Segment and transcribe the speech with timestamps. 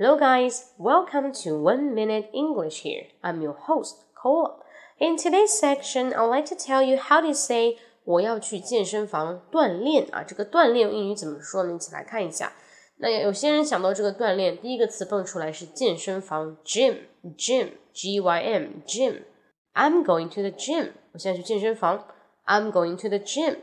[0.00, 0.72] Hello, guys.
[0.78, 3.08] Welcome to One Minute English here.
[3.22, 4.62] I'm your host, Cole.
[4.98, 10.22] In today's section, I'd like to tell you how to say 我要去健身房锻炼啊。
[10.22, 11.74] 这个锻炼用英语怎么说呢？
[11.74, 12.54] 一起来看一下。
[12.96, 20.92] 那有些人想到这个锻炼，第一个词蹦出来是健身房，gym，gym，g y m，gym。I'm going to the gym。
[21.12, 22.06] 我现在去健身房。
[22.46, 23.58] I'm going to the gym。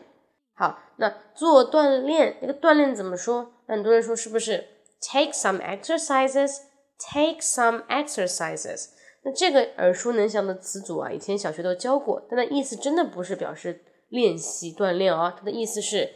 [0.53, 3.53] 好，那做锻炼，那个锻炼怎么说？
[3.67, 4.65] 很多人说是不是
[5.10, 6.58] ？Take some exercises.
[6.98, 8.90] Take some exercises.
[9.24, 16.10] 那这个耳熟能详的词组啊，以前小学都教过，但它意思真的不是表示练习锻炼啊，它的意思是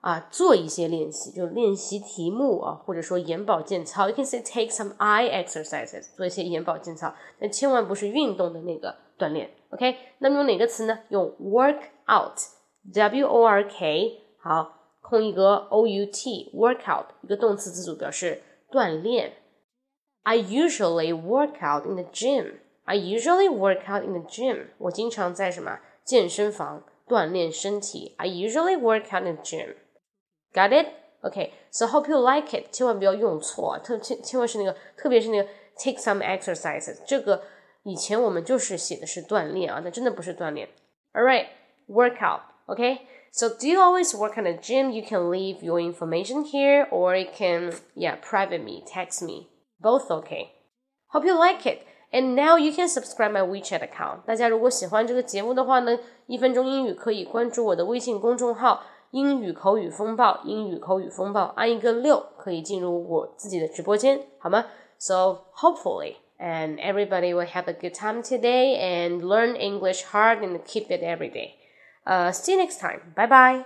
[0.00, 4.08] 啊做一些练习，就练习题目啊，或者说眼保健操。
[4.08, 9.50] You can say take some eye exercises，做一些眼保健操，但千万不是运动的那个锻炼。
[9.70, 10.98] OK，那么用哪个词呢？
[11.08, 14.81] 用 work out，W O R K，好。
[15.11, 19.33] 空一格 o u t workout 一个动词词组表示锻炼。
[20.23, 22.55] I usually work out in the gym.
[22.83, 24.67] I usually work out in the gym.
[24.77, 28.15] 我经常在什么健身房锻炼身体。
[28.17, 29.75] I usually work out in the gym.
[30.53, 30.87] Got it?
[31.21, 31.51] Okay.
[31.71, 32.71] So hope you like it.
[32.71, 36.97] 千万不要用错，特千千万是那个，特别是那个 take some exercises。
[37.05, 37.43] 这个
[37.83, 40.67] 以前我们就是写的是锻炼啊，那真的不是锻炼。
[41.13, 41.47] All right,
[41.87, 42.41] workout.
[42.71, 43.01] Okay.
[43.31, 44.91] So do you always work in a gym?
[44.91, 49.47] You can leave your information here or you can, yeah, private me, text me.
[49.79, 50.53] Both okay.
[51.09, 51.85] Hope you like it.
[52.11, 54.25] And now you can subscribe my WeChat account.
[54.25, 60.41] 大家如果喜欢这个节目的话呢，一分钟英语可以关注我的微信公众号“英语口语风暴”。
[60.45, 64.65] 英语口语风暴，按一个六可以进入我自己的直播间，好吗？
[64.97, 70.87] So hopefully, and everybody will have a good time today and learn English hard and keep
[70.87, 71.51] it every day.
[72.06, 73.12] Uh, see you next time.
[73.14, 73.64] Bye bye.